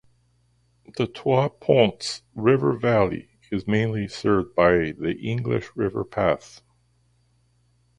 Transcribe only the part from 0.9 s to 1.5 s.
The Trois